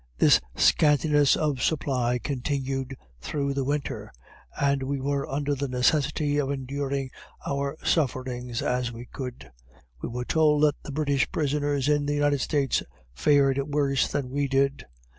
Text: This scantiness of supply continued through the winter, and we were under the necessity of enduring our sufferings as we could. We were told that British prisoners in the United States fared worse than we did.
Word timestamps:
This 0.17 0.41
scantiness 0.55 1.35
of 1.37 1.61
supply 1.61 2.17
continued 2.17 2.97
through 3.19 3.53
the 3.53 3.63
winter, 3.63 4.11
and 4.59 4.81
we 4.81 4.99
were 4.99 5.29
under 5.29 5.53
the 5.53 5.67
necessity 5.67 6.39
of 6.39 6.49
enduring 6.49 7.11
our 7.45 7.77
sufferings 7.83 8.63
as 8.63 8.91
we 8.91 9.05
could. 9.05 9.51
We 10.01 10.09
were 10.09 10.25
told 10.25 10.63
that 10.63 10.91
British 10.95 11.31
prisoners 11.31 11.87
in 11.87 12.07
the 12.07 12.15
United 12.15 12.41
States 12.41 12.81
fared 13.13 13.61
worse 13.61 14.11
than 14.11 14.31
we 14.31 14.47
did. 14.47 14.85